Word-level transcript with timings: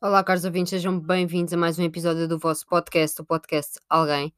Olá, 0.00 0.22
caros 0.22 0.44
ouvintes, 0.44 0.70
sejam 0.70 1.00
bem-vindos 1.00 1.52
a 1.52 1.56
mais 1.56 1.76
um 1.76 1.82
episódio 1.82 2.28
do 2.28 2.38
vosso 2.38 2.64
podcast, 2.64 3.20
o 3.20 3.24
podcast 3.24 3.80
Alguém. 3.88 4.32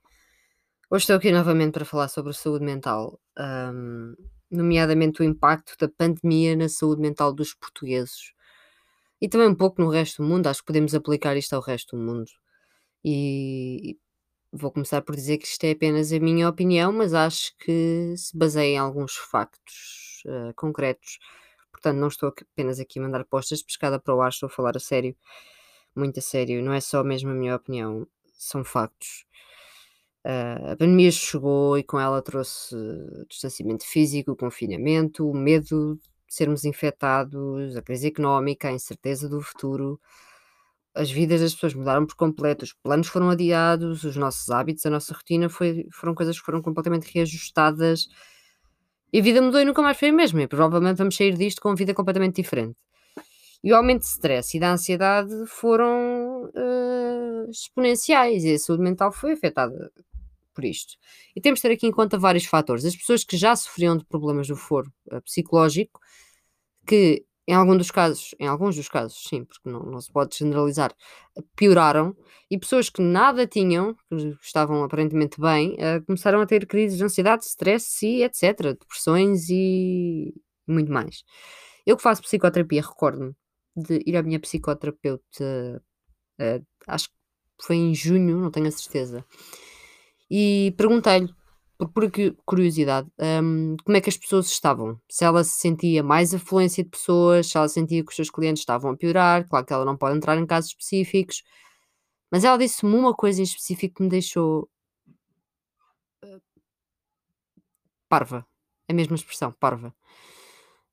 Hoje 0.90 1.02
estou 1.02 1.16
aqui 1.16 1.30
novamente 1.30 1.74
para 1.74 1.84
falar 1.84 2.08
sobre 2.08 2.32
saúde 2.32 2.64
mental, 2.64 3.20
hum, 3.38 4.14
nomeadamente 4.50 5.20
o 5.20 5.24
impacto 5.24 5.76
da 5.78 5.86
pandemia 5.86 6.56
na 6.56 6.66
saúde 6.66 7.02
mental 7.02 7.30
dos 7.34 7.52
portugueses 7.52 8.32
e 9.20 9.28
também 9.28 9.48
um 9.48 9.54
pouco 9.54 9.82
no 9.82 9.90
resto 9.90 10.22
do 10.22 10.28
mundo. 10.28 10.46
Acho 10.46 10.60
que 10.60 10.66
podemos 10.66 10.94
aplicar 10.94 11.36
isto 11.36 11.52
ao 11.54 11.60
resto 11.60 11.94
do 11.94 12.02
mundo. 12.02 12.30
E 13.04 13.98
vou 14.50 14.72
começar 14.72 15.02
por 15.02 15.14
dizer 15.14 15.36
que 15.36 15.46
isto 15.46 15.62
é 15.64 15.72
apenas 15.72 16.10
a 16.10 16.18
minha 16.18 16.48
opinião, 16.48 16.90
mas 16.90 17.12
acho 17.12 17.52
que 17.58 18.14
se 18.16 18.34
baseia 18.34 18.76
em 18.76 18.78
alguns 18.78 19.14
factos 19.14 20.22
uh, 20.24 20.54
concretos. 20.56 21.18
Portanto, 21.72 21.98
não 21.98 22.08
estou 22.08 22.28
apenas 22.52 22.80
aqui 22.80 22.98
a 22.98 23.02
mandar 23.02 23.24
postas 23.24 23.60
de 23.60 23.64
pescada 23.64 23.98
para 23.98 24.14
o 24.14 24.20
ar, 24.20 24.30
estou 24.30 24.46
a 24.48 24.50
falar 24.50 24.76
a 24.76 24.80
sério, 24.80 25.16
muito 25.94 26.18
a 26.18 26.22
sério. 26.22 26.62
Não 26.62 26.72
é 26.72 26.80
só 26.80 27.02
mesmo 27.04 27.30
a 27.30 27.34
minha 27.34 27.56
opinião, 27.56 28.06
são 28.34 28.64
factos. 28.64 29.24
Uh, 30.24 30.72
a 30.72 30.76
pandemia 30.76 31.10
chegou 31.10 31.78
e 31.78 31.82
com 31.82 31.98
ela 31.98 32.20
trouxe 32.20 32.76
distanciamento 33.28 33.86
físico, 33.86 34.36
confinamento, 34.36 35.28
o 35.28 35.34
medo 35.34 35.96
de 36.28 36.34
sermos 36.34 36.64
infectados, 36.64 37.76
a 37.76 37.82
crise 37.82 38.08
económica, 38.08 38.68
a 38.68 38.72
incerteza 38.72 39.28
do 39.28 39.40
futuro. 39.40 39.98
As 40.94 41.10
vidas 41.10 41.40
das 41.40 41.54
pessoas 41.54 41.74
mudaram 41.74 42.04
por 42.06 42.16
completo, 42.16 42.64
os 42.64 42.72
planos 42.74 43.08
foram 43.08 43.30
adiados, 43.30 44.04
os 44.04 44.16
nossos 44.16 44.50
hábitos, 44.50 44.84
a 44.84 44.90
nossa 44.90 45.14
rotina 45.14 45.48
foi, 45.48 45.86
foram 45.92 46.14
coisas 46.14 46.38
que 46.38 46.44
foram 46.44 46.60
completamente 46.60 47.10
reajustadas 47.14 48.08
e 49.12 49.18
a 49.18 49.22
vida 49.22 49.42
mudou 49.42 49.60
e 49.60 49.64
nunca 49.64 49.82
mais 49.82 49.98
foi 49.98 50.08
a 50.08 50.12
mesma. 50.12 50.42
E 50.42 50.46
provavelmente 50.46 50.98
vamos 50.98 51.16
sair 51.16 51.36
disto 51.36 51.60
com 51.60 51.68
uma 51.68 51.76
vida 51.76 51.94
completamente 51.94 52.36
diferente. 52.42 52.76
E 53.62 53.72
o 53.72 53.76
aumento 53.76 54.00
de 54.02 54.08
stress 54.08 54.56
e 54.56 54.60
da 54.60 54.72
ansiedade 54.72 55.46
foram 55.46 56.44
uh, 56.44 57.50
exponenciais 57.50 58.44
e 58.44 58.54
a 58.54 58.58
saúde 58.58 58.82
mental 58.82 59.12
foi 59.12 59.32
afetada 59.32 59.92
por 60.54 60.64
isto. 60.64 60.94
E 61.36 61.40
temos 61.40 61.58
de 61.58 61.62
ter 61.62 61.74
aqui 61.74 61.86
em 61.86 61.92
conta 61.92 62.18
vários 62.18 62.46
fatores. 62.46 62.84
As 62.84 62.96
pessoas 62.96 63.22
que 63.22 63.36
já 63.36 63.54
sofriam 63.54 63.96
de 63.96 64.04
problemas 64.04 64.48
do 64.48 64.56
foro 64.56 64.90
uh, 65.12 65.20
psicológico, 65.22 66.00
que 66.86 67.24
em 67.50 67.52
algum 67.52 67.76
dos 67.76 67.90
casos, 67.90 68.32
em 68.38 68.46
alguns 68.46 68.76
dos 68.76 68.88
casos, 68.88 69.24
sim, 69.28 69.44
porque 69.44 69.68
não, 69.68 69.80
não 69.80 70.00
se 70.00 70.08
pode 70.12 70.38
generalizar, 70.38 70.94
pioraram, 71.56 72.16
e 72.48 72.56
pessoas 72.56 72.88
que 72.88 73.02
nada 73.02 73.44
tinham, 73.44 73.96
que 74.08 74.36
estavam 74.40 74.84
aparentemente 74.84 75.40
bem, 75.40 75.72
uh, 75.72 76.00
começaram 76.06 76.40
a 76.40 76.46
ter 76.46 76.64
crises 76.64 76.96
de 76.96 77.02
ansiedade, 77.02 77.44
stress 77.44 78.06
e 78.06 78.22
etc., 78.22 78.78
depressões 78.78 79.48
e 79.50 80.32
muito 80.64 80.92
mais. 80.92 81.24
Eu 81.84 81.96
que 81.96 82.04
faço 82.04 82.22
psicoterapia, 82.22 82.82
recordo-me 82.82 83.34
de 83.76 84.00
ir 84.06 84.16
à 84.16 84.22
minha 84.22 84.38
psicoterapeuta, 84.38 85.82
uh, 86.40 86.64
acho 86.86 87.08
que 87.08 87.66
foi 87.66 87.74
em 87.74 87.92
junho, 87.92 88.38
não 88.38 88.52
tenho 88.52 88.68
a 88.68 88.70
certeza, 88.70 89.24
e 90.30 90.72
perguntei-lhe, 90.76 91.34
por 91.88 92.10
pura 92.10 92.34
curiosidade, 92.44 93.08
um, 93.18 93.76
como 93.84 93.96
é 93.96 94.00
que 94.00 94.10
as 94.10 94.16
pessoas 94.16 94.46
estavam. 94.46 95.00
Se 95.08 95.24
ela 95.24 95.42
se 95.42 95.58
sentia 95.58 96.02
mais 96.02 96.34
afluência 96.34 96.84
de 96.84 96.90
pessoas, 96.90 97.46
se 97.48 97.56
ela 97.56 97.68
sentia 97.68 98.04
que 98.04 98.10
os 98.10 98.16
seus 98.16 98.30
clientes 98.30 98.60
estavam 98.60 98.90
a 98.90 98.96
piorar, 98.96 99.48
claro 99.48 99.64
que 99.64 99.72
ela 99.72 99.84
não 99.84 99.96
pode 99.96 100.16
entrar 100.16 100.36
em 100.36 100.46
casos 100.46 100.70
específicos, 100.70 101.42
mas 102.30 102.44
ela 102.44 102.58
disse-me 102.58 102.94
uma 102.94 103.14
coisa 103.14 103.40
em 103.40 103.44
específico 103.44 103.96
que 103.96 104.02
me 104.02 104.08
deixou 104.08 104.68
uh, 106.24 106.42
parva. 108.08 108.46
A 108.88 108.92
mesma 108.92 109.16
expressão, 109.16 109.52
parva. 109.52 109.94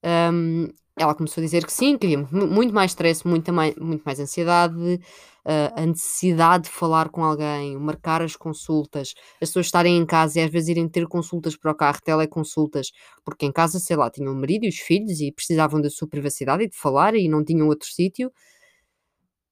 Um, 0.03 0.67
ela 0.97 1.13
começou 1.15 1.41
a 1.41 1.45
dizer 1.45 1.65
que 1.65 1.71
sim, 1.71 1.97
que 1.97 2.07
havia 2.07 2.27
muito 2.31 2.73
mais 2.73 2.91
stress, 2.91 3.25
muito 3.27 3.53
mais, 3.53 3.75
muito 3.75 4.01
mais 4.03 4.19
ansiedade, 4.19 4.75
uh, 4.75 5.73
a 5.75 5.85
necessidade 5.85 6.65
de 6.65 6.69
falar 6.69 7.09
com 7.09 7.23
alguém, 7.23 7.77
marcar 7.77 8.21
as 8.21 8.35
consultas, 8.35 9.13
as 9.41 9.49
pessoas 9.49 9.67
estarem 9.67 9.97
em 9.97 10.05
casa 10.05 10.39
e 10.39 10.43
às 10.43 10.51
vezes 10.51 10.69
irem 10.69 10.89
ter 10.89 11.07
consultas 11.07 11.55
para 11.55 11.71
o 11.71 11.75
carro, 11.75 11.99
teleconsultas, 12.03 12.91
porque 13.23 13.45
em 13.45 13.51
casa, 13.51 13.79
sei 13.79 13.95
lá, 13.95 14.09
tinham 14.09 14.33
o 14.33 14.35
marido 14.35 14.65
e 14.65 14.69
os 14.69 14.77
filhos 14.77 15.21
e 15.21 15.31
precisavam 15.31 15.79
da 15.81 15.89
sua 15.89 16.07
privacidade 16.07 16.63
e 16.63 16.69
de 16.69 16.77
falar 16.77 17.15
e 17.15 17.27
não 17.29 17.43
tinham 17.43 17.67
outro 17.67 17.87
sítio. 17.87 18.31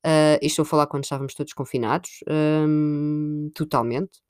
Uh, 0.05 0.37
estou 0.39 0.63
a 0.63 0.65
falar 0.65 0.87
quando 0.87 1.03
estávamos 1.03 1.33
todos 1.33 1.51
confinados, 1.53 2.19
um, 2.29 3.49
totalmente. 3.55 4.24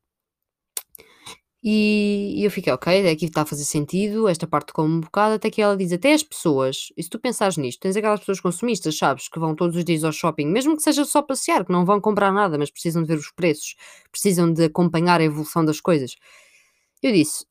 E, 1.67 2.43
eu 2.45 2.51
fiquei, 2.51 2.71
ok, 2.71 3.09
aqui 3.09 3.25
está 3.25 3.41
a 3.41 3.45
fazer 3.45 3.63
sentido, 3.63 4.27
esta 4.27 4.45
parte 4.45 4.71
como 4.71 4.97
um 4.97 4.99
bocado, 4.99 5.33
até 5.33 5.49
que 5.49 5.59
ela 5.59 5.75
diz, 5.75 5.91
até 5.91 6.13
as 6.13 6.21
pessoas, 6.21 6.89
e 6.95 7.01
se 7.01 7.09
tu 7.09 7.17
pensares 7.17 7.57
nisto, 7.57 7.79
tens 7.79 7.97
aquelas 7.97 8.19
pessoas 8.19 8.39
consumistas, 8.39 8.95
sabes, 8.95 9.27
que 9.27 9.39
vão 9.39 9.55
todos 9.55 9.75
os 9.75 9.83
dias 9.83 10.03
ao 10.03 10.11
shopping, 10.11 10.45
mesmo 10.45 10.75
que 10.77 10.83
seja 10.83 11.03
só 11.05 11.23
passear, 11.23 11.65
que 11.65 11.71
não 11.71 11.83
vão 11.83 11.99
comprar 11.99 12.31
nada, 12.31 12.55
mas 12.59 12.69
precisam 12.69 13.01
de 13.01 13.07
ver 13.07 13.17
os 13.17 13.31
preços, 13.31 13.73
precisam 14.11 14.53
de 14.53 14.65
acompanhar 14.65 15.19
a 15.19 15.23
evolução 15.23 15.65
das 15.65 15.81
coisas. 15.81 16.15
Eu 17.01 17.11
disse, 17.11 17.47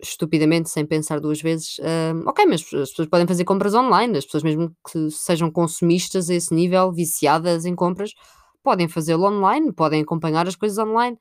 estupidamente, 0.00 0.70
sem 0.70 0.86
pensar 0.86 1.20
duas 1.20 1.42
vezes, 1.42 1.78
uh, 1.80 2.26
ok, 2.26 2.46
mas 2.46 2.62
as 2.62 2.90
pessoas 2.90 3.08
podem 3.08 3.26
fazer 3.26 3.44
compras 3.44 3.74
online, 3.74 4.16
as 4.16 4.24
pessoas 4.24 4.44
mesmo 4.44 4.74
que 4.90 5.10
sejam 5.10 5.50
consumistas 5.50 6.30
a 6.30 6.34
esse 6.34 6.54
nível, 6.54 6.90
viciadas 6.90 7.66
em 7.66 7.74
compras, 7.74 8.12
podem 8.62 8.88
fazê-lo 8.88 9.26
online, 9.26 9.72
podem 9.74 10.02
acompanhar 10.02 10.48
as 10.48 10.56
coisas 10.56 10.78
online. 10.78 11.18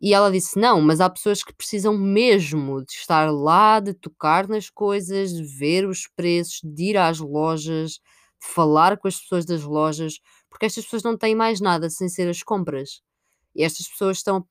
E 0.00 0.12
ela 0.14 0.30
disse: 0.30 0.58
Não, 0.58 0.80
mas 0.80 1.00
há 1.00 1.08
pessoas 1.08 1.42
que 1.42 1.54
precisam 1.54 1.96
mesmo 1.96 2.84
de 2.84 2.92
estar 2.92 3.30
lá, 3.32 3.80
de 3.80 3.94
tocar 3.94 4.48
nas 4.48 4.68
coisas, 4.70 5.32
de 5.32 5.42
ver 5.42 5.86
os 5.86 6.06
preços, 6.08 6.60
de 6.62 6.90
ir 6.90 6.96
às 6.96 7.18
lojas, 7.20 7.92
de 7.92 8.00
falar 8.40 8.98
com 8.98 9.08
as 9.08 9.18
pessoas 9.20 9.44
das 9.44 9.62
lojas, 9.62 10.20
porque 10.50 10.66
estas 10.66 10.84
pessoas 10.84 11.02
não 11.02 11.16
têm 11.16 11.34
mais 11.34 11.60
nada 11.60 11.88
sem 11.90 12.08
ser 12.08 12.28
as 12.28 12.42
compras. 12.42 13.00
E 13.54 13.62
estas 13.64 13.88
pessoas 13.88 14.18
estão 14.18 14.46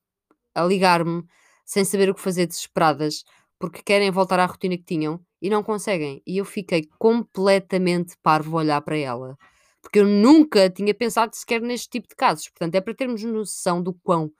a 0.54 0.64
ligar-me 0.64 1.24
sem 1.64 1.84
saber 1.84 2.10
o 2.10 2.14
que 2.14 2.20
fazer, 2.20 2.46
desesperadas, 2.46 3.24
porque 3.58 3.82
querem 3.82 4.10
voltar 4.10 4.40
à 4.40 4.46
rotina 4.46 4.76
que 4.76 4.84
tinham 4.84 5.20
e 5.40 5.50
não 5.50 5.62
conseguem. 5.62 6.22
E 6.26 6.38
eu 6.38 6.44
fiquei 6.44 6.88
completamente 6.98 8.16
parvo 8.22 8.56
a 8.58 8.60
olhar 8.60 8.80
para 8.82 8.96
ela. 8.96 9.36
Porque 9.82 10.00
eu 10.00 10.06
nunca 10.06 10.70
tinha 10.70 10.94
pensado 10.94 11.34
sequer 11.36 11.60
neste 11.60 11.88
tipo 11.90 12.08
de 12.08 12.16
casos. 12.16 12.48
Portanto, 12.48 12.74
é 12.74 12.80
para 12.80 12.94
termos 12.94 13.22
noção 13.22 13.82
do 13.82 13.92
quão 13.94 14.30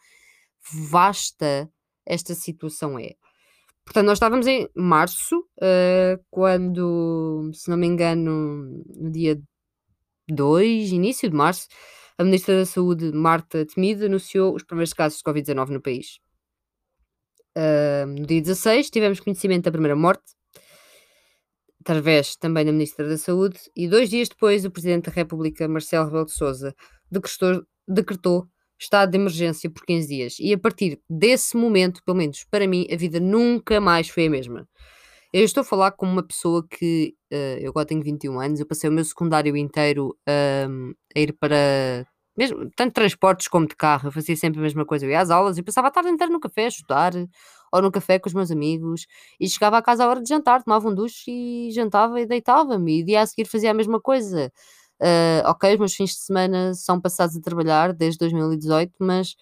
vasta 0.73 1.71
esta 2.07 2.35
situação 2.35 2.99
é. 2.99 3.15
Portanto, 3.85 4.07
nós 4.07 4.17
estávamos 4.17 4.47
em 4.47 4.69
março, 4.75 5.39
uh, 5.39 6.25
quando, 6.31 7.51
se 7.53 7.69
não 7.69 7.77
me 7.77 7.87
engano, 7.87 8.83
no 8.97 9.11
dia 9.11 9.39
2, 10.29 10.91
início 10.91 11.29
de 11.29 11.37
março, 11.37 11.69
a 12.17 12.25
Ministra 12.25 12.57
da 12.57 12.65
Saúde, 12.65 13.13
Marta 13.13 13.67
Temido, 13.67 14.07
anunciou 14.07 14.55
os 14.55 14.63
primeiros 14.63 14.93
casos 14.95 15.19
de 15.19 15.25
Covid-19 15.25 15.69
no 15.69 15.83
país. 15.83 16.19
Uh, 17.57 18.07
no 18.07 18.27
dia 18.27 18.41
16, 18.41 18.89
tivemos 18.89 19.21
conhecimento 19.21 19.65
da 19.65 19.73
primeira 19.73 19.97
morte, 19.97 20.25
através 21.81 22.37
também 22.37 22.65
da 22.65 22.73
Ministra 22.73 23.07
da 23.07 23.19
Saúde, 23.19 23.59
e 23.77 23.87
dois 23.87 24.09
dias 24.09 24.29
depois, 24.29 24.65
o 24.65 24.71
Presidente 24.71 25.11
da 25.11 25.13
República, 25.13 25.69
Marcelo 25.69 26.07
Rebelo 26.07 26.25
de 26.25 26.33
Souza, 26.33 26.75
decretou, 27.11 27.63
decretou 27.87 28.49
estado 28.79 29.11
de 29.11 29.19
emergência 29.19 29.71
por 29.71 29.85
15 29.85 30.09
dias. 30.09 30.37
E 30.41 30.53
a 30.53 30.59
partir 30.59 31.01
desse 31.09 31.57
momento, 31.57 32.03
pelo 32.05 32.17
menos 32.19 32.45
para 32.51 32.67
mim, 32.67 32.87
a 32.93 32.97
vida 32.97 33.21
nunca 33.21 33.81
mais 33.81 34.09
foi 34.09 34.27
a 34.27 34.31
mesma. 34.31 34.69
Eu 35.33 35.45
estou 35.45 35.63
a 35.63 35.65
falar 35.65 35.93
como 35.93 36.13
uma 36.13 36.23
pessoa 36.23 36.65
que, 36.69 37.15
uh, 37.33 37.59
eu 37.61 37.71
agora 37.71 37.87
tenho 37.87 38.03
21 38.03 38.39
anos, 38.41 38.61
eu 38.61 38.67
passei 38.67 38.89
o 38.89 38.93
meu 38.93 39.05
secundário 39.05 39.57
inteiro 39.57 40.17
a 40.29 41.21
ir 41.21 41.33
para, 41.35 42.07
mesmo, 42.37 42.71
tanto 42.77 42.95
transportes 42.95 43.49
como 43.49 43.67
de 43.67 43.77
carro, 43.77 44.09
eu 44.09 44.13
fazia 44.13 44.37
sempre 44.37 44.61
a 44.61 44.63
mesma 44.63 44.85
coisa, 44.87 45.05
eu 45.07 45.11
ia 45.11 45.21
às 45.21 45.31
aulas 45.31 45.59
e 45.59 45.63
passava 45.63 45.89
a 45.89 45.91
tarde 45.91 46.11
inteira 46.11 46.33
no 46.33 46.41
café 46.41 46.67
a 46.67 46.69
estudar, 46.69 47.13
ou 47.73 47.83
no 47.83 47.91
café 47.91 48.19
com 48.21 48.29
os 48.29 48.35
meus 48.35 48.51
amigos, 48.53 49.07
e 49.41 49.49
chegava 49.49 49.77
à 49.79 49.83
casa 49.83 50.05
à 50.05 50.09
hora 50.09 50.23
de 50.23 50.29
jantar, 50.29 50.63
tomava 50.63 50.89
um 50.89 50.95
duche 50.95 51.31
e 51.31 51.71
jantava 51.73 52.21
e 52.21 52.27
deitava-me, 52.27 53.01
e 53.01 53.05
dia 53.05 53.21
a 53.23 53.27
seguir 53.27 53.47
fazia 53.49 53.71
a 53.73 53.75
mesma 53.75 54.01
coisa. 54.01 54.53
Uh, 55.05 55.45
ok, 55.47 55.75
os 55.75 55.79
meus 55.79 55.95
fins 55.95 56.11
de 56.13 56.21
semana 56.21 56.73
são 56.73 56.99
passados 56.99 57.37
a 57.37 57.41
trabalhar 57.41 57.93
desde 57.93 58.19
2018, 58.21 58.95
mas 58.99 59.37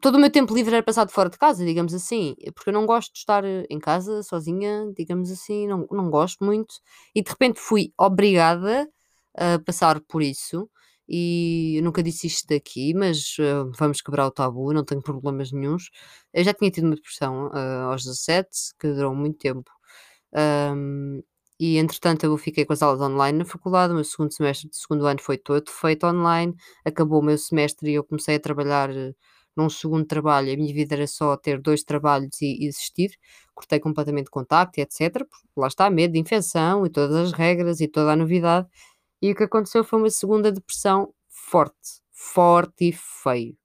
todo 0.00 0.14
o 0.14 0.18
meu 0.18 0.30
tempo 0.30 0.54
livre 0.54 0.74
era 0.74 0.82
passado 0.82 1.10
fora 1.10 1.28
de 1.28 1.36
casa, 1.36 1.64
digamos 1.64 1.92
assim, 1.92 2.34
porque 2.54 2.70
eu 2.70 2.74
não 2.74 2.86
gosto 2.86 3.12
de 3.12 3.18
estar 3.18 3.44
em 3.44 3.78
casa 3.78 4.22
sozinha, 4.22 4.90
digamos 4.96 5.30
assim, 5.30 5.66
não, 5.66 5.86
não 5.90 6.10
gosto 6.10 6.42
muito, 6.42 6.74
e 7.14 7.22
de 7.22 7.30
repente 7.30 7.60
fui 7.60 7.92
obrigada 7.98 8.88
a 9.36 9.58
passar 9.58 10.00
por 10.00 10.22
isso. 10.22 10.70
E 11.08 11.76
eu 11.78 11.82
nunca 11.82 12.02
disse 12.02 12.26
isto 12.26 12.46
daqui, 12.48 12.94
mas 12.94 13.36
uh, 13.38 13.70
vamos 13.78 14.00
quebrar 14.00 14.26
o 14.26 14.30
tabu, 14.30 14.72
não 14.72 14.84
tenho 14.84 15.02
problemas 15.02 15.52
nenhums. 15.52 15.90
Eu 16.32 16.42
já 16.44 16.54
tinha 16.54 16.70
tido 16.70 16.84
uma 16.84 16.94
depressão 16.94 17.48
uh, 17.48 17.90
aos 17.90 18.04
17, 18.04 18.48
que 18.78 18.88
durou 18.88 19.14
muito 19.14 19.36
tempo. 19.38 19.70
Um, 20.34 21.22
e 21.74 21.78
entretanto 21.78 22.24
eu 22.24 22.36
fiquei 22.38 22.64
com 22.64 22.72
as 22.72 22.82
aulas 22.82 23.00
online 23.00 23.38
na 23.38 23.44
faculdade, 23.44 23.92
o 23.92 23.96
meu 23.96 24.04
segundo 24.04 24.32
semestre 24.32 24.68
de 24.68 24.76
segundo 24.76 25.06
ano 25.06 25.20
foi 25.20 25.38
todo 25.38 25.70
feito 25.70 26.06
online, 26.06 26.54
acabou 26.84 27.20
o 27.20 27.24
meu 27.24 27.38
semestre 27.38 27.90
e 27.90 27.94
eu 27.94 28.04
comecei 28.04 28.36
a 28.36 28.40
trabalhar 28.40 28.90
eh, 28.90 29.14
num 29.56 29.68
segundo 29.70 30.06
trabalho, 30.06 30.52
a 30.52 30.56
minha 30.56 30.72
vida 30.74 30.94
era 30.94 31.06
só 31.06 31.36
ter 31.36 31.60
dois 31.60 31.82
trabalhos 31.84 32.40
e 32.42 32.64
existir, 32.66 33.12
cortei 33.54 33.78
completamente 33.80 34.30
contacto 34.30 34.78
e 34.80 34.82
etc, 34.82 35.12
porque 35.28 35.46
lá 35.56 35.68
está, 35.68 35.90
medo 35.90 36.12
de 36.14 36.18
infecção 36.20 36.86
e 36.86 36.90
todas 36.90 37.14
as 37.16 37.32
regras 37.32 37.80
e 37.80 37.88
toda 37.88 38.12
a 38.12 38.16
novidade, 38.16 38.66
E 39.22 39.32
o 39.32 39.34
que 39.36 39.44
aconteceu 39.44 39.84
foi 39.84 39.98
uma 40.00 40.10
segunda 40.10 40.52
depressão 40.52 41.14
forte, 41.30 42.02
forte 42.12 42.88
e 42.90 42.92
feio. 42.92 43.56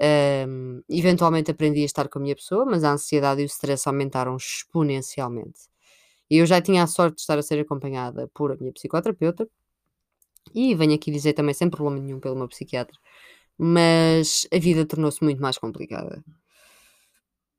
Um, 0.00 0.80
eventualmente 0.88 1.50
aprendi 1.50 1.82
a 1.82 1.84
estar 1.84 2.08
com 2.08 2.18
a 2.18 2.22
minha 2.22 2.36
pessoa, 2.36 2.64
mas 2.64 2.84
a 2.84 2.92
ansiedade 2.92 3.40
e 3.40 3.44
o 3.44 3.46
stress 3.46 3.88
aumentaram 3.88 4.36
exponencialmente. 4.36 5.60
Eu 6.30 6.46
já 6.46 6.60
tinha 6.60 6.82
a 6.82 6.86
sorte 6.86 7.16
de 7.16 7.20
estar 7.22 7.38
a 7.38 7.42
ser 7.42 7.60
acompanhada 7.60 8.28
por 8.34 8.52
a 8.52 8.56
minha 8.56 8.72
psicoterapeuta, 8.72 9.48
e 10.54 10.74
venho 10.74 10.94
aqui 10.94 11.10
dizer 11.10 11.34
também 11.34 11.54
sem 11.54 11.70
problema 11.70 12.00
nenhum 12.00 12.20
pelo 12.20 12.36
meu 12.36 12.48
psiquiatra, 12.48 12.96
mas 13.58 14.46
a 14.52 14.58
vida 14.58 14.86
tornou-se 14.86 15.22
muito 15.22 15.40
mais 15.42 15.58
complicada. 15.58 16.24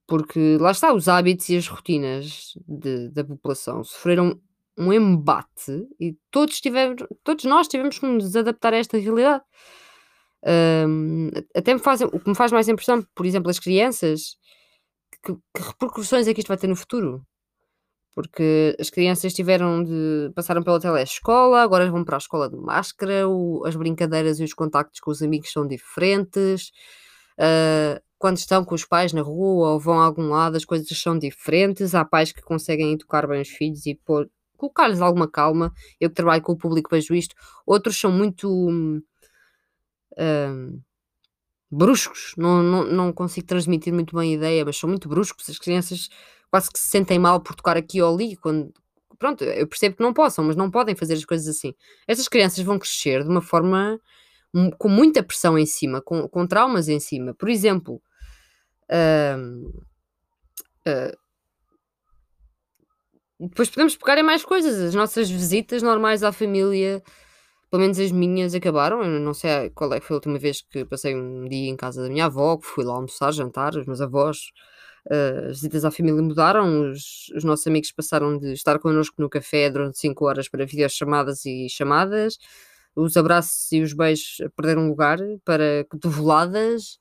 Porque 0.08 0.58
lá 0.60 0.72
está, 0.72 0.94
os 0.94 1.08
hábitos 1.08 1.50
e 1.50 1.58
as 1.58 1.68
rotinas 1.68 2.54
de, 2.68 3.10
da 3.10 3.24
população 3.24 3.84
sofreram 3.84 4.42
um 4.78 4.94
embate 4.94 5.88
e 6.00 6.18
todos, 6.32 6.60
tivemos, 6.62 7.04
todos 7.24 7.46
nós 7.46 7.68
tivemos 7.68 8.00
que 8.00 8.06
nos 8.08 8.36
adaptar 8.36 8.74
a 8.74 8.78
esta 8.78 8.98
realidade. 8.98 9.44
Um, 10.88 11.30
até 11.54 11.74
me 11.74 11.80
faz, 11.80 12.02
o 12.02 12.20
que 12.20 12.30
me 12.30 12.36
faz 12.36 12.52
mais 12.52 12.68
impressão, 12.68 13.06
por 13.14 13.26
exemplo, 13.26 13.50
as 13.50 13.60
crianças, 13.60 14.38
que, 15.24 15.34
que 15.34 15.62
repercussões 15.62 16.28
é 16.28 16.34
que 16.34 16.40
isto 16.40 16.48
vai 16.48 16.58
ter 16.58 16.68
no 16.68 16.76
futuro? 16.76 17.26
Porque 18.14 18.76
as 18.80 18.90
crianças 18.90 19.34
tiveram 19.34 19.84
de 19.84 20.32
passaram 20.36 20.64
pela 20.64 20.80
telescola, 20.80 21.62
agora 21.62 21.90
vão 21.90 22.04
para 22.04 22.18
a 22.18 22.20
escola 22.20 22.50
de 22.50 22.58
máscara, 22.58 23.28
o, 23.28 23.64
as 23.66 23.76
brincadeiras 23.76 24.40
e 24.40 24.44
os 24.44 24.54
contactos 24.54 25.00
com 25.00 25.12
os 25.12 25.22
amigos 25.22 25.52
são 25.52 25.68
diferentes. 25.68 26.72
Uh, 27.38 28.02
quando 28.18 28.38
estão 28.38 28.66
com 28.66 28.76
os 28.76 28.84
pais 28.84 29.14
na 29.14 29.22
rua 29.22 29.70
ou 29.72 29.80
vão 29.80 30.00
a 30.00 30.06
algum 30.06 30.30
lado, 30.30 30.58
as 30.58 30.66
coisas 30.66 30.88
são 31.00 31.18
diferentes. 31.18 31.96
Há 31.96 32.04
pais 32.04 32.32
que 32.34 32.42
conseguem 32.42 32.94
educar 32.94 33.26
bem 33.28 33.42
os 33.42 33.48
filhos 33.48 33.86
e 33.86 33.96
pôr, 33.96 34.30
colocar-lhes 34.58 35.00
alguma 35.00 35.30
calma. 35.30 35.72
Eu 36.00 36.10
que 36.10 36.16
trabalho 36.16 36.42
com 36.42 36.52
o 36.52 36.58
público 36.58 36.90
vejo 36.92 37.16
isto. 37.16 37.34
Outros 37.66 37.98
são 37.98 38.12
muito 38.12 38.50
uh, 40.14 40.82
bruscos, 41.72 42.34
não, 42.38 42.64
não, 42.64 42.84
não 42.86 43.14
consigo 43.14 43.48
transmitir 43.48 43.94
muito 43.94 44.16
bem 44.16 44.32
a 44.32 44.36
ideia, 44.36 44.66
mas 44.66 44.78
são 44.78 44.90
muito 44.90 45.08
bruscos. 45.08 45.50
As 45.50 45.60
crianças 45.60 46.10
quase 46.50 46.72
que 46.72 46.80
se 46.80 46.88
sentem 46.88 47.20
mal 47.20 47.40
por 47.40 47.56
tocar 47.56 47.78
aqui 47.78 48.02
ou 48.02 48.14
ali, 48.14 48.36
quando, 48.36 48.74
pronto, 49.18 49.44
eu 49.44 49.68
percebo 49.68 49.98
que 49.98 50.04
não 50.04 50.14
possam, 50.14 50.44
mas 50.46 50.56
não 50.56 50.72
podem 50.72 50.96
fazer 50.96 51.14
as 51.14 51.26
coisas 51.26 51.48
assim. 51.48 51.74
Estas 52.08 52.28
crianças 52.28 52.64
vão 52.64 52.80
crescer 52.80 53.24
de 53.24 53.30
uma 53.30 53.42
forma 53.42 54.00
com 54.78 54.90
muita 54.90 55.22
pressão 55.22 55.58
em 55.60 55.66
cima, 55.66 56.02
com, 56.02 56.28
com 56.28 56.48
traumas 56.48 56.88
em 56.88 57.00
cima. 57.00 57.34
Por 57.36 57.50
exemplo, 57.50 58.02
uh, 58.92 59.70
uh, 60.88 61.18
depois 63.40 63.70
podemos 63.70 63.96
pegar 63.96 64.18
em 64.18 64.24
mais 64.24 64.44
coisas. 64.44 64.82
As 64.82 64.96
nossas 64.96 65.30
visitas 65.30 65.84
normais 65.84 66.24
à 66.24 66.32
família, 66.32 67.04
pelo 67.70 67.82
menos 67.82 68.00
as 68.00 68.12
minhas, 68.12 68.54
acabaram. 68.56 69.04
Eu 69.04 69.20
não 69.20 69.34
sei 69.34 69.70
qual 69.72 69.94
é 69.94 70.00
que 70.00 70.06
foi 70.06 70.16
a 70.16 70.18
última 70.18 70.40
vez 70.40 70.62
que 70.62 70.86
passei 70.86 71.16
um 71.16 71.48
dia 71.48 71.70
em 71.70 71.76
casa 71.78 72.02
da 72.04 72.10
minha 72.10 72.26
avó, 72.26 72.58
que 72.58 72.66
fui 72.66 72.84
lá 72.84 72.94
almoçar, 72.94 73.32
jantar, 73.32 73.76
os 73.76 73.86
meus 73.86 74.02
avós 74.02 74.52
Uh, 75.06 75.50
as 75.50 75.58
visitas 75.58 75.86
à 75.86 75.92
família 75.92 76.22
mudaram, 76.22 76.92
os, 76.92 77.30
os, 77.36 77.44
nossos 77.44 77.66
amigos 77.66 77.92
passaram 77.92 78.38
de 78.38 78.54
estar 78.54 78.78
connosco 78.80 79.22
no 79.22 79.30
café 79.30 79.70
durante 79.70 79.98
5 79.98 80.26
horas 80.26 80.50
para 80.50 80.66
videochamadas 80.66 81.46
e 81.46 81.68
chamadas, 81.70 82.38
os 82.96 83.16
abraços 83.16 83.72
e 83.72 83.82
os 83.82 83.94
beijos 83.94 84.38
perderam 84.56 84.88
lugar 84.88 85.18
para 85.46 85.86
cotoveladas, 85.90 87.00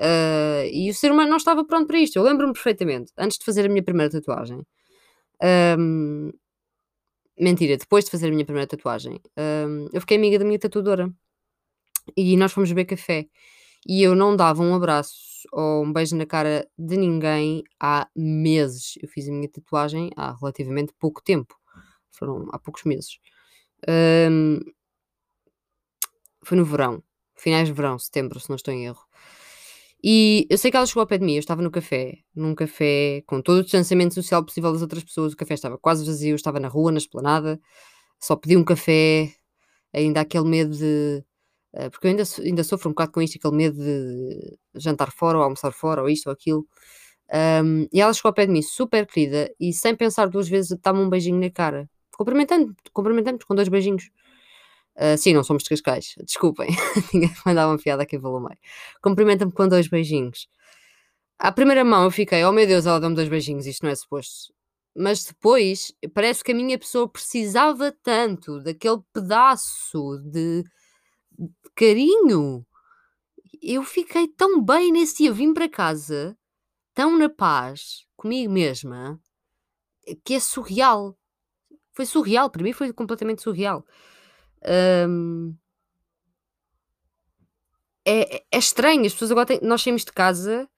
uh, 0.00 0.66
e 0.72 0.90
o 0.90 0.94
ser 0.94 1.12
humano 1.12 1.30
não 1.30 1.36
estava 1.36 1.64
pronto 1.64 1.86
para 1.86 1.98
isto. 1.98 2.16
Eu 2.16 2.22
lembro-me 2.22 2.52
perfeitamente, 2.52 3.12
antes 3.18 3.38
de 3.38 3.44
fazer 3.44 3.66
a 3.66 3.68
minha 3.68 3.82
primeira 3.82 4.10
tatuagem. 4.10 4.60
Um, 5.78 6.32
mentira, 7.38 7.76
depois 7.76 8.04
de 8.04 8.10
fazer 8.10 8.28
a 8.28 8.30
minha 8.30 8.44
primeira 8.44 8.66
tatuagem, 8.66 9.20
um, 9.36 9.88
eu 9.92 10.00
fiquei 10.00 10.16
amiga 10.16 10.38
da 10.38 10.44
minha 10.44 10.58
tatuadora 10.58 11.12
e 12.16 12.36
nós 12.36 12.52
fomos 12.52 12.70
beber 12.70 12.84
café 12.84 13.26
e 13.86 14.02
eu 14.02 14.14
não 14.14 14.36
dava 14.36 14.62
um 14.62 14.74
abraço 14.74 15.46
ou 15.52 15.84
um 15.84 15.92
beijo 15.92 16.16
na 16.16 16.26
cara 16.26 16.68
de 16.78 16.96
ninguém 16.96 17.62
há 17.78 18.08
meses. 18.16 18.94
Eu 19.02 19.08
fiz 19.08 19.28
a 19.28 19.32
minha 19.32 19.48
tatuagem 19.48 20.10
há 20.16 20.34
relativamente 20.34 20.92
pouco 20.98 21.22
tempo. 21.22 21.54
Foram 22.10 22.48
há 22.52 22.58
poucos 22.58 22.84
meses. 22.84 23.18
Um, 23.88 24.60
foi 26.42 26.56
no 26.56 26.64
verão, 26.64 27.02
finais 27.36 27.68
de 27.68 27.74
verão, 27.74 27.98
setembro, 27.98 28.38
se 28.40 28.48
não 28.48 28.56
estou 28.56 28.72
em 28.72 28.86
erro. 28.86 29.02
E 30.06 30.46
eu 30.50 30.58
sei 30.58 30.70
que 30.70 30.76
ela 30.76 30.84
chegou 30.84 31.00
ao 31.00 31.06
pé 31.06 31.16
de 31.16 31.24
mim, 31.24 31.34
eu 31.34 31.40
estava 31.40 31.62
no 31.62 31.70
café, 31.70 32.18
num 32.36 32.54
café 32.54 33.22
com 33.26 33.40
todo 33.40 33.60
o 33.60 33.62
distanciamento 33.62 34.12
social 34.14 34.44
possível 34.44 34.70
das 34.70 34.82
outras 34.82 35.02
pessoas, 35.02 35.32
o 35.32 35.36
café 35.36 35.54
estava 35.54 35.78
quase 35.78 36.04
vazio, 36.04 36.36
estava 36.36 36.60
na 36.60 36.68
rua, 36.68 36.92
na 36.92 36.98
esplanada, 36.98 37.58
só 38.20 38.36
pedi 38.36 38.54
um 38.56 38.64
café, 38.64 39.32
ainda 39.94 40.20
aquele 40.20 40.44
medo 40.46 40.76
de 40.76 41.24
eh, 41.74 41.90
porque 41.90 42.06
eu 42.08 42.10
ainda, 42.10 42.24
ainda 42.44 42.64
sofro 42.64 42.90
um 42.90 42.92
bocado 42.92 43.12
com 43.12 43.22
isto, 43.22 43.38
aquele 43.38 43.56
medo 43.56 43.78
de 43.78 44.58
jantar 44.76 45.10
fora 45.12 45.38
ou 45.38 45.44
almoçar 45.44 45.72
fora 45.72 46.02
ou 46.02 46.08
isto 46.10 46.26
ou 46.28 46.32
aquilo. 46.32 46.66
Um, 47.32 47.88
e 47.92 48.00
ela 48.00 48.12
chegou 48.12 48.30
ao 48.30 48.34
pé 48.34 48.46
de 48.46 48.52
mim, 48.52 48.62
super 48.62 49.06
querida, 49.06 49.50
e 49.60 49.72
sem 49.72 49.96
pensar 49.96 50.28
duas 50.28 50.48
vezes, 50.48 50.78
dá-me 50.82 51.00
um 51.00 51.08
beijinho 51.10 51.40
na 51.40 51.50
cara. 51.50 51.88
Cumprimentando, 52.16 52.74
cumprimentamos 52.92 53.44
com 53.44 53.54
dois 53.54 53.68
beijinhos. 53.68 54.10
Uh, 54.96 55.18
sim, 55.18 55.32
não 55.32 55.42
somos 55.42 55.64
de 55.64 55.70
Cascais, 55.70 56.14
desculpem, 56.24 56.68
tinha 57.10 57.28
que 57.28 57.40
mandar 57.44 57.66
uma 57.66 57.76
piada 57.76 58.04
aqui 58.04 58.18
pelo 58.18 58.38
meio. 58.40 58.58
Cumprimenta-me 59.02 59.52
com 59.52 59.68
dois 59.68 59.88
beijinhos. 59.88 60.48
À 61.38 61.50
primeira 61.50 61.84
mão 61.84 62.04
eu 62.04 62.10
fiquei, 62.12 62.44
oh 62.44 62.52
meu 62.52 62.66
Deus, 62.66 62.86
ela 62.86 63.00
deu-me 63.00 63.16
dois 63.16 63.28
beijinhos, 63.28 63.66
isto 63.66 63.82
não 63.82 63.90
é 63.90 63.94
suposto. 63.94 64.54
Mas 64.96 65.24
depois 65.24 65.92
parece 66.14 66.44
que 66.44 66.52
a 66.52 66.54
minha 66.54 66.78
pessoa 66.78 67.08
precisava 67.08 67.90
tanto 68.02 68.60
daquele 68.62 69.00
pedaço 69.12 70.18
de 70.24 70.62
carinho. 71.74 72.64
Eu 73.60 73.82
fiquei 73.82 74.28
tão 74.28 74.62
bem 74.62 74.92
nesse 74.92 75.18
dia. 75.24 75.32
vim 75.32 75.52
para 75.52 75.68
casa, 75.68 76.36
tão 76.94 77.18
na 77.18 77.28
paz, 77.28 78.06
comigo 78.16 78.52
mesma, 78.52 79.20
que 80.24 80.34
é 80.34 80.40
surreal. 80.40 81.18
Foi 81.92 82.06
surreal, 82.06 82.48
para 82.50 82.62
mim 82.62 82.72
foi 82.72 82.92
completamente 82.92 83.42
surreal. 83.42 83.84
Um, 84.66 85.54
é, 88.06 88.42
é, 88.52 88.58
estranho, 88.58 89.06
as 89.06 89.12
pessoas 89.12 89.30
agora 89.30 89.46
têm, 89.46 89.60
nós 89.62 89.82
saímos 89.82 90.04
de 90.04 90.12
casa, 90.12 90.68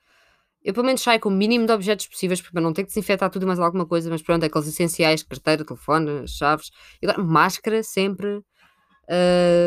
eu 0.62 0.72
pelo 0.72 0.86
menos 0.86 1.02
saio 1.02 1.20
com 1.20 1.28
o 1.28 1.32
mínimo 1.32 1.66
de 1.66 1.72
objetos 1.72 2.06
possíveis 2.06 2.40
para 2.40 2.60
não 2.60 2.72
ter 2.72 2.82
que 2.82 2.88
desinfetar 2.88 3.30
tudo 3.30 3.44
e 3.44 3.46
mais 3.46 3.58
alguma 3.58 3.86
coisa, 3.86 4.10
mas 4.10 4.22
pronto, 4.22 4.44
aqueles 4.44 4.68
essenciais, 4.68 5.22
carteira, 5.22 5.64
telefone, 5.64 6.26
chaves, 6.28 6.70
agora, 7.02 7.22
máscara 7.22 7.82
sempre. 7.82 8.42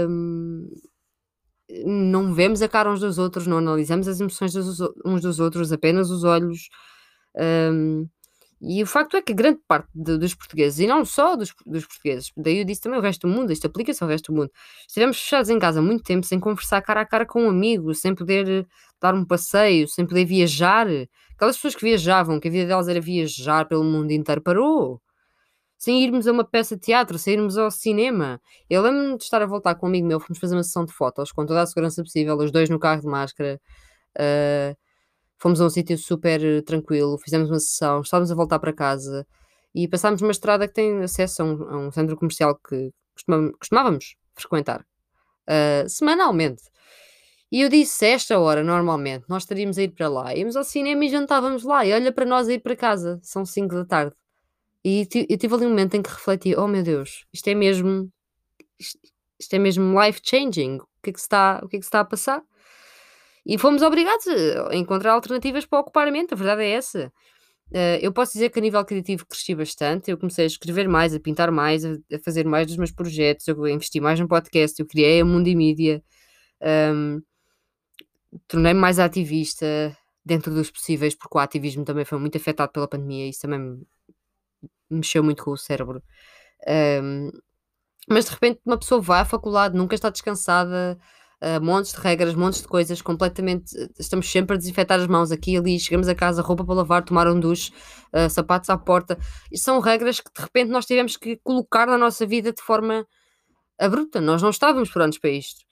Um, 0.10 0.68
não 1.86 2.34
vemos 2.34 2.62
a 2.62 2.68
cara 2.68 2.92
uns 2.92 3.00
dos 3.00 3.18
outros, 3.18 3.46
não 3.48 3.58
analisamos 3.60 4.08
as 4.08 4.20
emoções 4.20 4.54
dos, 4.54 4.80
uns 5.06 5.22
dos 5.22 5.40
outros, 5.40 5.72
apenas 5.72 6.10
os 6.10 6.24
olhos. 6.24 6.70
Um, 7.36 8.08
e 8.62 8.84
o 8.84 8.88
facto 8.88 9.16
é 9.16 9.22
que 9.22 9.34
grande 9.34 9.60
parte 9.68 9.88
de, 9.94 10.18
dos 10.18 10.36
portugueses, 10.36 10.80
e 10.80 10.88
não 10.88 11.06
só 11.06 11.36
dos, 11.36 11.54
dos, 11.66 11.86
portugueses, 11.86 12.32
daí 12.36 12.60
eu 12.60 12.66
disse 12.66 12.82
também 12.82 13.00
o 13.00 13.02
resto 13.02 13.28
do 13.28 13.34
mundo, 13.34 13.52
isto 13.52 13.68
aplica-se 13.68 14.04
ao 14.04 14.10
resto 14.10 14.32
do 14.32 14.38
mundo, 14.38 14.52
estivemos 14.88 15.18
fechados 15.20 15.50
em 15.50 15.58
casa 15.58 15.82
muito 15.82 16.04
tempo 16.04 16.26
sem 16.26 16.40
conversar 16.40 16.82
cara 16.82 17.02
a 17.02 17.06
cara 17.06 17.26
com 17.26 17.44
um 17.44 17.50
amigo, 17.50 17.94
sem 17.96 18.14
poder 18.14 18.68
dar 19.02 19.14
um 19.16 19.26
passeio, 19.26 19.88
sem 19.88 20.06
poder 20.06 20.26
viajar. 20.26 20.88
Aquelas 21.36 21.56
pessoas 21.56 21.76
que 21.76 21.86
viajavam, 21.86 22.40
que 22.40 22.50
a 22.50 22.52
vida 22.52 22.68
delas 22.68 22.88
era 22.90 23.00
viajar 23.00 23.66
pelo 23.68 23.84
mundo 23.84 24.12
inteiro, 24.12 24.42
parou 24.42 25.02
sem 25.80 26.04
irmos 26.04 26.28
a 26.28 26.34
uma 26.34 26.44
peça 26.44 26.76
de 26.76 26.82
teatro, 26.82 27.18
sem 27.18 27.36
irmos 27.36 27.58
ao 27.58 27.72
cinema. 27.72 28.42
Eu 28.70 28.82
lembro-me 28.82 29.18
de 29.18 29.24
estar 29.24 29.42
a 29.42 29.46
voltar 29.46 29.76
com 29.76 29.86
um 29.86 29.90
amigo 29.90 30.06
meu, 30.06 30.20
fomos 30.20 30.38
fazer 30.38 30.56
uma 30.56 30.64
sessão 30.64 30.84
de 30.84 30.92
fotos 30.94 31.32
com 31.32 31.46
toda 31.46 31.62
a 31.62 31.66
segurança 31.66 32.04
possível, 32.04 32.36
os 32.38 32.52
dois 32.52 32.70
no 32.70 32.78
carro 32.78 33.02
de 33.02 33.08
máscara. 33.08 33.60
Uh, 34.18 34.76
fomos 35.40 35.62
a 35.62 35.66
um 35.66 35.70
sítio 35.70 35.98
super 35.98 36.42
tranquilo, 36.64 37.18
fizemos 37.18 37.50
uma 37.50 37.60
sessão, 37.60 38.02
estávamos 38.02 38.32
a 38.32 38.36
voltar 38.36 38.60
para 38.60 38.74
casa 38.74 39.26
e 39.74 39.88
passámos 39.88 40.22
uma 40.22 40.32
estrada 40.32 40.68
que 40.68 40.74
tem 40.74 41.02
acesso 41.02 41.42
a 41.42 41.46
um, 41.46 41.64
a 41.64 41.78
um 41.88 41.92
centro 41.92 42.18
comercial 42.18 42.56
que 42.56 42.92
costumávamos, 43.16 43.58
costumávamos 43.58 44.16
frequentar 44.36 44.82
uh, 44.82 45.88
semanalmente. 45.88 46.64
E 47.52 47.62
eu 47.62 47.70
disse, 47.70 48.06
esta 48.06 48.40
hora, 48.40 48.64
normalmente, 48.64 49.26
nós 49.28 49.44
estaríamos 49.44 49.78
a 49.80 49.84
ir 49.84 49.90
para 49.90 50.08
lá, 50.08 50.36
íamos 50.36 50.56
ao 50.56 50.64
cinema 50.64 51.04
e 51.04 51.10
jantávamos 51.10 51.64
lá, 51.64 51.84
e 51.84 51.92
olha 51.92 52.12
para 52.12 52.26
nós 52.26 52.48
a 52.48 52.54
ir 52.54 52.60
para 52.60 52.76
casa, 52.76 53.20
são 53.24 53.44
5 53.44 53.74
da 53.74 53.86
tarde. 53.86 54.16
E 54.84 55.08
eu 55.30 55.38
tive 55.38 55.56
ali 55.56 55.66
um 55.66 55.70
momento 55.70 55.96
em 55.96 56.02
que 56.02 56.10
refleti: 56.10 56.56
oh 56.56 56.68
meu 56.68 56.84
Deus, 56.84 57.26
isto 57.34 57.48
é 57.48 57.56
mesmo. 57.56 58.10
Isto, 58.80 59.00
isto 59.40 59.54
é 59.54 59.60
mesmo 59.60 60.02
life 60.02 60.22
changing. 60.24 60.78
O 60.78 60.88
que, 61.04 61.10
é 61.10 61.14
que 61.14 61.20
está, 61.20 61.62
o 61.64 61.68
que 61.68 61.78
é 61.78 61.80
que 61.80 61.86
se 61.86 61.90
está 61.90 62.02
a 62.02 62.06
passar? 62.06 62.42
E 63.46 63.58
fomos 63.58 63.82
obrigados 63.82 64.28
a 64.70 64.76
encontrar 64.76 65.14
alternativas 65.14 65.66
para 65.66 65.80
ocupar 65.80 66.08
a 66.08 66.12
mente, 66.12 66.34
a 66.34 66.38
verdade 66.38 66.64
é 66.64 66.72
essa. 66.72 67.12
Uh, 67.72 68.02
eu 68.02 68.12
posso 68.12 68.34
dizer 68.34 68.50
que 68.50 68.60
a 68.60 68.62
nível 68.62 68.84
criativo 68.84 69.26
cresci 69.26 69.54
bastante. 69.54 70.10
Eu 70.10 70.18
comecei 70.18 70.44
a 70.46 70.48
escrever 70.48 70.88
mais, 70.88 71.14
a 71.14 71.20
pintar 71.20 71.52
mais, 71.52 71.86
a, 71.86 71.94
a 72.14 72.20
fazer 72.24 72.46
mais 72.46 72.68
dos 72.68 72.78
meus 72.78 72.92
projetos. 72.92 73.48
Eu 73.48 73.68
investi 73.68 74.00
mais 74.00 74.20
no 74.20 74.28
podcast. 74.28 74.80
Eu 74.80 74.88
criei 74.88 75.22
a 75.22 75.26
Mundo 75.26 75.48
e 75.48 75.56
Mídia. 75.56 76.04
Um, 76.62 77.22
Tornei-me 78.48 78.80
mais 78.80 79.00
ativista 79.00 79.66
dentro 80.24 80.54
dos 80.54 80.70
possíveis, 80.70 81.16
porque 81.16 81.38
o 81.38 81.42
ativismo 81.42 81.84
também 81.84 82.06
foi 82.06 82.20
muito 82.20 82.38
afetado 82.38 82.72
pela 82.72 82.88
pandemia. 82.88 83.30
Isso 83.30 83.42
também 83.42 83.82
mexeu 84.90 85.24
muito 85.24 85.44
com 85.44 85.52
o 85.52 85.58
cérebro. 85.58 86.04
Um, 86.68 87.32
Mas 88.08 88.26
de 88.26 88.32
repente 88.32 88.60
uma 88.66 88.78
pessoa 88.78 89.02
vai 89.02 89.22
à 89.22 89.26
faculdade, 89.26 89.78
nunca 89.78 89.96
está 89.96 90.10
descansada, 90.10 91.00
uh, 91.42 91.64
montes 91.64 91.94
de 91.94 92.00
regras, 92.00 92.36
montes 92.36 92.62
de 92.62 92.68
coisas, 92.68 93.02
completamente. 93.02 93.76
Estamos 93.98 94.30
sempre 94.30 94.56
a 94.56 94.58
desinfetar 94.58 95.00
as 95.00 95.08
mãos 95.08 95.32
aqui 95.32 95.54
e 95.54 95.58
ali, 95.58 95.80
chegamos 95.80 96.08
a 96.08 96.16
casa, 96.16 96.42
roupa 96.42 96.66
para 96.66 96.76
lavar, 96.76 97.04
tomar 97.04 97.28
um 97.28 97.40
duche, 97.40 97.72
uh, 98.14 98.30
sapatos 98.30 98.70
à 98.70 98.78
porta. 98.78 99.18
E 99.52 99.58
são 99.58 99.80
regras 99.80 100.20
que 100.20 100.32
de 100.34 100.42
repente 100.42 100.70
nós 100.70 100.86
tivemos 100.86 101.18
que 101.18 101.38
colocar 101.44 101.88
na 101.88 101.98
nossa 101.98 102.26
vida 102.26 102.52
de 102.52 102.62
forma 102.62 103.06
abrupta. 103.80 104.20
Nós 104.22 104.42
não 104.42 104.50
estávamos 104.50 104.90
prontos 104.90 105.18
para 105.18 105.30
isto. 105.30 105.66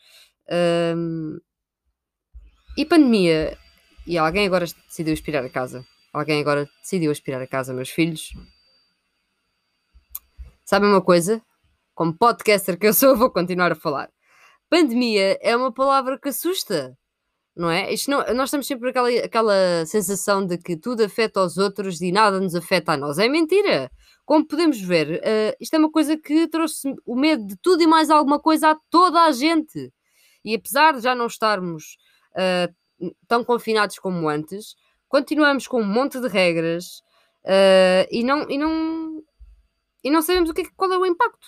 E 2.77 2.85
pandemia. 2.85 3.57
E 4.05 4.17
alguém 4.17 4.45
agora 4.47 4.65
decidiu 4.87 5.13
aspirar 5.13 5.43
a 5.43 5.49
casa. 5.49 5.85
Alguém 6.13 6.39
agora 6.39 6.69
decidiu 6.81 7.11
aspirar 7.11 7.41
a 7.41 7.47
casa, 7.47 7.73
meus 7.73 7.89
filhos. 7.89 8.29
Sabem 10.63 10.89
uma 10.89 11.01
coisa? 11.01 11.41
Como 11.93 12.17
podcaster 12.17 12.77
que 12.79 12.87
eu 12.87 12.93
sou, 12.93 13.17
vou 13.17 13.31
continuar 13.31 13.71
a 13.71 13.75
falar. 13.75 14.09
Pandemia 14.69 15.37
é 15.41 15.55
uma 15.55 15.71
palavra 15.71 16.19
que 16.19 16.29
assusta, 16.29 16.97
não 17.55 17.69
é? 17.69 17.93
Isto 17.93 18.11
não, 18.11 18.33
nós 18.35 18.51
temos 18.51 18.67
sempre 18.67 18.89
aquela, 18.89 19.09
aquela 19.09 19.85
sensação 19.85 20.45
de 20.45 20.57
que 20.57 20.77
tudo 20.77 21.03
afeta 21.03 21.39
aos 21.39 21.57
outros 21.57 22.01
e 22.01 22.11
nada 22.11 22.39
nos 22.39 22.53
afeta 22.55 22.93
a 22.93 22.97
nós. 22.97 23.17
É 23.17 23.27
mentira! 23.29 23.89
Como 24.25 24.45
podemos 24.45 24.79
ver, 24.81 25.21
uh, 25.21 25.55
isto 25.59 25.73
é 25.73 25.79
uma 25.79 25.89
coisa 25.89 26.17
que 26.17 26.49
trouxe 26.49 26.93
o 27.05 27.15
medo 27.15 27.47
de 27.47 27.55
tudo 27.57 27.81
e 27.81 27.87
mais 27.87 28.09
alguma 28.09 28.39
coisa 28.39 28.71
a 28.71 28.77
toda 28.89 29.23
a 29.23 29.31
gente. 29.31 29.91
E 30.43 30.53
apesar 30.53 30.93
de 30.93 31.01
já 31.01 31.15
não 31.15 31.27
estarmos 31.27 31.97
uh, 32.33 33.09
tão 33.27 33.43
confinados 33.43 33.97
como 33.99 34.27
antes, 34.27 34.75
continuamos 35.07 35.65
com 35.65 35.81
um 35.81 35.85
monte 35.85 36.19
de 36.19 36.27
regras 36.27 37.01
uh, 37.45 38.07
e, 38.11 38.21
não, 38.23 38.49
e, 38.49 38.57
não, 38.57 39.23
e 40.03 40.11
não 40.11 40.21
sabemos 40.21 40.49
o 40.49 40.53
que, 40.53 40.69
qual 40.75 40.91
é 40.91 40.97
o 40.97 41.05
impacto. 41.05 41.47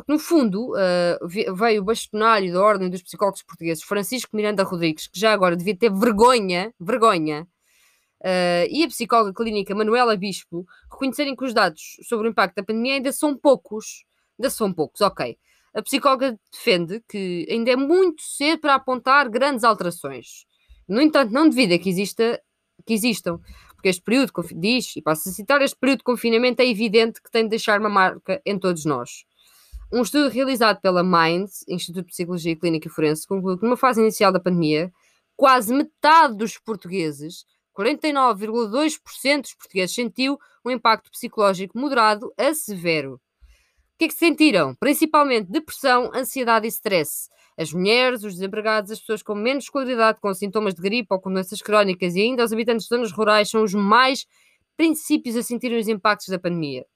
Porque, 0.00 0.12
no 0.12 0.18
fundo, 0.18 0.72
uh, 0.72 1.54
veio 1.54 1.82
o 1.82 1.84
bastonário 1.84 2.50
da 2.54 2.62
Ordem 2.62 2.88
dos 2.88 3.02
Psicólogos 3.02 3.42
Portugueses, 3.42 3.84
Francisco 3.84 4.34
Miranda 4.34 4.62
Rodrigues, 4.62 5.06
que 5.06 5.20
já 5.20 5.30
agora 5.30 5.54
devia 5.54 5.76
ter 5.76 5.92
vergonha, 5.92 6.72
vergonha, 6.80 7.46
uh, 8.22 8.66
e 8.70 8.82
a 8.82 8.88
psicóloga 8.88 9.34
clínica 9.34 9.74
Manuela 9.74 10.16
Bispo, 10.16 10.66
reconhecerem 10.90 11.36
que 11.36 11.44
os 11.44 11.52
dados 11.52 11.98
sobre 12.08 12.28
o 12.28 12.30
impacto 12.30 12.56
da 12.56 12.62
pandemia 12.62 12.94
ainda 12.94 13.12
são 13.12 13.36
poucos. 13.36 14.06
Ainda 14.38 14.48
são 14.48 14.72
poucos, 14.72 15.02
ok. 15.02 15.36
A 15.74 15.82
psicóloga 15.82 16.40
defende 16.50 17.04
que 17.06 17.46
ainda 17.50 17.70
é 17.70 17.76
muito 17.76 18.22
cedo 18.22 18.60
para 18.60 18.76
apontar 18.76 19.28
grandes 19.28 19.64
alterações. 19.64 20.46
No 20.88 20.98
entanto, 20.98 21.30
não 21.30 21.46
duvida 21.46 21.78
que, 21.78 21.90
exista, 21.90 22.40
que 22.86 22.94
existam, 22.94 23.38
porque 23.74 23.90
este 23.90 24.00
período, 24.00 24.32
diz, 24.56 24.96
e 24.96 25.02
passo 25.02 25.28
a 25.28 25.32
citar, 25.32 25.60
este 25.60 25.76
período 25.78 25.98
de 25.98 26.04
confinamento 26.04 26.62
é 26.62 26.66
evidente 26.66 27.20
que 27.22 27.30
tem 27.30 27.42
de 27.42 27.50
deixar 27.50 27.78
uma 27.78 27.90
marca 27.90 28.40
em 28.46 28.58
todos 28.58 28.86
nós. 28.86 29.28
Um 29.92 30.02
estudo 30.02 30.28
realizado 30.28 30.80
pela 30.80 31.02
Minds, 31.02 31.64
Instituto 31.66 32.06
de 32.06 32.12
Psicologia 32.12 32.54
Clínica 32.54 32.86
e 32.86 32.90
Forense, 32.90 33.26
concluiu 33.26 33.58
que 33.58 33.64
numa 33.64 33.76
fase 33.76 34.00
inicial 34.00 34.30
da 34.30 34.38
pandemia, 34.38 34.92
quase 35.36 35.74
metade 35.74 36.36
dos 36.36 36.56
portugueses, 36.58 37.44
49,2% 37.76 39.40
dos 39.42 39.54
portugueses, 39.54 39.92
sentiu 39.92 40.38
um 40.64 40.70
impacto 40.70 41.10
psicológico 41.10 41.76
moderado 41.76 42.32
a 42.38 42.54
severo. 42.54 43.14
O 43.14 43.18
que 43.98 44.04
é 44.04 44.08
que 44.08 44.14
sentiram? 44.14 44.76
Principalmente 44.76 45.50
depressão, 45.50 46.12
ansiedade 46.14 46.66
e 46.66 46.68
stress. 46.68 47.28
As 47.58 47.72
mulheres, 47.72 48.22
os 48.22 48.34
desempregados, 48.34 48.92
as 48.92 49.00
pessoas 49.00 49.24
com 49.24 49.34
menos 49.34 49.64
escolaridade, 49.64 50.20
com 50.20 50.32
sintomas 50.32 50.72
de 50.72 50.82
gripe 50.82 51.08
ou 51.10 51.20
com 51.20 51.32
doenças 51.32 51.60
crónicas 51.60 52.14
e 52.14 52.20
ainda 52.20 52.44
os 52.44 52.52
habitantes 52.52 52.84
de 52.84 52.94
zonas 52.94 53.10
rurais 53.10 53.50
são 53.50 53.64
os 53.64 53.74
mais 53.74 54.24
princípios 54.76 55.34
a 55.34 55.42
sentirem 55.42 55.80
os 55.80 55.88
impactos 55.88 56.28
da 56.28 56.38
pandemia. 56.38 56.86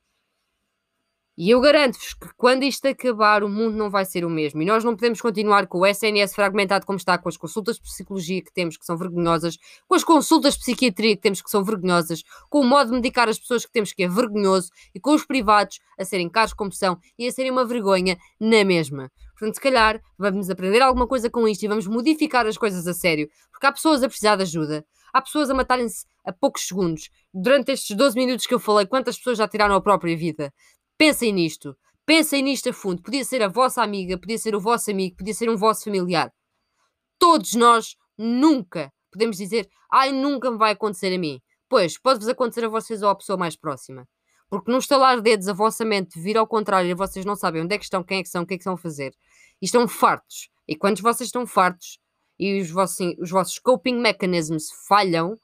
E 1.36 1.50
eu 1.50 1.60
garanto-vos 1.60 2.14
que 2.14 2.28
quando 2.36 2.62
isto 2.62 2.86
acabar, 2.86 3.42
o 3.42 3.48
mundo 3.48 3.76
não 3.76 3.90
vai 3.90 4.04
ser 4.04 4.24
o 4.24 4.30
mesmo. 4.30 4.62
E 4.62 4.64
nós 4.64 4.84
não 4.84 4.94
podemos 4.94 5.20
continuar 5.20 5.66
com 5.66 5.80
o 5.80 5.86
SNS 5.86 6.32
fragmentado 6.32 6.86
como 6.86 6.96
está, 6.96 7.18
com 7.18 7.28
as 7.28 7.36
consultas 7.36 7.74
de 7.74 7.82
psicologia 7.82 8.40
que 8.40 8.52
temos, 8.52 8.76
que 8.76 8.86
são 8.86 8.96
vergonhosas, 8.96 9.58
com 9.88 9.96
as 9.96 10.04
consultas 10.04 10.54
de 10.54 10.60
psiquiatria 10.60 11.16
que 11.16 11.22
temos, 11.22 11.42
que 11.42 11.50
são 11.50 11.64
vergonhosas, 11.64 12.22
com 12.48 12.60
o 12.60 12.64
modo 12.64 12.90
de 12.90 12.96
medicar 12.96 13.28
as 13.28 13.36
pessoas 13.36 13.66
que 13.66 13.72
temos, 13.72 13.92
que 13.92 14.04
é 14.04 14.08
vergonhoso, 14.08 14.70
e 14.94 15.00
com 15.00 15.12
os 15.12 15.26
privados 15.26 15.80
a 15.98 16.04
serem 16.04 16.28
caros 16.28 16.54
como 16.54 16.70
são 16.70 16.96
e 17.18 17.26
a 17.26 17.32
serem 17.32 17.50
uma 17.50 17.64
vergonha 17.64 18.16
na 18.38 18.64
mesma. 18.64 19.10
Portanto, 19.36 19.56
se 19.56 19.60
calhar 19.60 20.00
vamos 20.16 20.48
aprender 20.48 20.82
alguma 20.82 21.08
coisa 21.08 21.28
com 21.28 21.48
isto 21.48 21.64
e 21.64 21.68
vamos 21.68 21.88
modificar 21.88 22.46
as 22.46 22.56
coisas 22.56 22.86
a 22.86 22.94
sério, 22.94 23.28
porque 23.50 23.66
há 23.66 23.72
pessoas 23.72 24.04
a 24.04 24.08
precisar 24.08 24.36
de 24.36 24.42
ajuda, 24.42 24.86
há 25.12 25.20
pessoas 25.20 25.50
a 25.50 25.54
matarem-se 25.54 26.06
a 26.24 26.32
poucos 26.32 26.64
segundos. 26.68 27.10
Durante 27.32 27.72
estes 27.72 27.96
12 27.96 28.14
minutos 28.16 28.46
que 28.46 28.54
eu 28.54 28.60
falei, 28.60 28.86
quantas 28.86 29.16
pessoas 29.16 29.38
já 29.38 29.48
tiraram 29.48 29.74
a 29.74 29.80
própria 29.80 30.16
vida? 30.16 30.52
Pensem 30.96 31.32
nisto. 31.32 31.76
Pensem 32.06 32.42
nisto 32.42 32.70
a 32.70 32.72
fundo. 32.72 33.02
Podia 33.02 33.24
ser 33.24 33.42
a 33.42 33.48
vossa 33.48 33.82
amiga, 33.82 34.18
podia 34.18 34.38
ser 34.38 34.54
o 34.54 34.60
vosso 34.60 34.90
amigo, 34.90 35.16
podia 35.16 35.34
ser 35.34 35.48
um 35.48 35.56
vosso 35.56 35.84
familiar. 35.84 36.30
Todos 37.18 37.54
nós 37.54 37.96
nunca 38.16 38.92
podemos 39.14 39.36
dizer, 39.36 39.68
ai, 39.90 40.10
nunca 40.12 40.50
me 40.50 40.58
vai 40.58 40.72
acontecer 40.72 41.14
a 41.14 41.18
mim. 41.18 41.40
Pois, 41.68 41.98
pode-vos 41.98 42.28
acontecer 42.28 42.64
a 42.64 42.68
vocês 42.68 43.02
ou 43.02 43.08
à 43.08 43.14
pessoa 43.14 43.38
mais 43.38 43.56
próxima. 43.56 44.06
Porque 44.50 44.70
no 44.70 44.78
estalar 44.78 45.20
dedos 45.20 45.48
a 45.48 45.52
vossa 45.52 45.84
mente 45.84 46.20
vira 46.20 46.40
ao 46.40 46.46
contrário 46.46 46.90
e 46.90 46.94
vocês 46.94 47.24
não 47.24 47.34
sabem 47.34 47.62
onde 47.62 47.74
é 47.74 47.78
que 47.78 47.84
estão, 47.84 48.02
quem 48.02 48.18
é 48.18 48.22
que 48.22 48.28
são, 48.28 48.42
o 48.42 48.46
que 48.46 48.54
é 48.54 48.56
que 48.56 48.62
estão 48.62 48.74
a 48.74 48.78
fazer. 48.78 49.14
E 49.62 49.64
estão 49.64 49.88
fartos. 49.88 50.50
E 50.68 50.76
quando 50.76 51.00
vocês 51.00 51.28
estão 51.28 51.46
fartos 51.46 51.98
e 52.38 52.60
os 52.60 52.70
vossos, 52.70 53.14
os 53.18 53.30
vossos 53.30 53.58
coping 53.58 53.98
mechanisms 53.98 54.68
falham, 54.88 55.38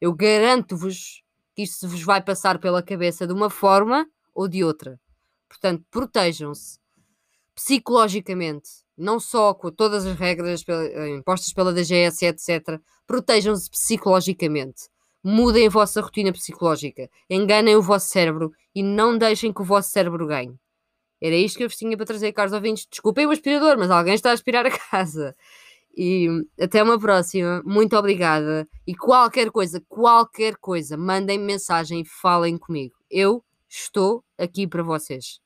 eu 0.00 0.12
garanto-vos 0.12 1.22
que 1.54 1.62
isto 1.62 1.86
vos 1.86 2.02
vai 2.02 2.22
passar 2.22 2.58
pela 2.58 2.82
cabeça 2.82 3.26
de 3.26 3.32
uma 3.32 3.50
forma 3.50 4.06
ou 4.34 4.48
de 4.48 4.64
outra. 4.64 5.00
Portanto, 5.48 5.84
protejam-se 5.90 6.78
psicologicamente, 7.54 8.68
não 8.96 9.20
só 9.20 9.52
com 9.54 9.70
todas 9.70 10.06
as 10.06 10.18
regras 10.18 10.64
eh, 10.66 11.08
impostas 11.10 11.52
pela 11.52 11.72
DGS, 11.72 12.24
etc. 12.24 12.80
Protejam-se 13.06 13.70
psicologicamente. 13.70 14.88
Mudem 15.22 15.66
a 15.66 15.70
vossa 15.70 16.00
rotina 16.00 16.32
psicológica. 16.32 17.08
Enganem 17.30 17.76
o 17.76 17.82
vosso 17.82 18.08
cérebro 18.08 18.52
e 18.74 18.82
não 18.82 19.16
deixem 19.16 19.52
que 19.52 19.62
o 19.62 19.64
vosso 19.64 19.90
cérebro 19.90 20.26
ganhe. 20.26 20.54
Era 21.20 21.36
isto 21.36 21.56
que 21.56 21.64
eu 21.64 21.68
vos 21.68 21.76
tinha 21.76 21.96
para 21.96 22.06
trazer, 22.06 22.32
caros 22.32 22.52
ouvintes. 22.52 22.86
Desculpem 22.90 23.26
o 23.26 23.30
aspirador, 23.30 23.78
mas 23.78 23.90
alguém 23.90 24.14
está 24.14 24.30
a 24.30 24.32
aspirar 24.32 24.66
a 24.66 24.70
casa. 24.90 25.36
E 25.96 26.26
até 26.60 26.82
uma 26.82 26.98
próxima. 26.98 27.62
Muito 27.64 27.96
obrigada. 27.96 28.66
E 28.86 28.94
qualquer 28.94 29.50
coisa, 29.50 29.80
qualquer 29.88 30.56
coisa, 30.56 30.96
mandem 30.96 31.38
-me 31.38 31.44
mensagem 31.44 32.00
e 32.00 32.04
falem 32.04 32.58
comigo. 32.58 32.94
Eu 33.08 33.44
Estou 33.74 34.22
aqui 34.38 34.68
para 34.68 34.82
vocês. 34.82 35.40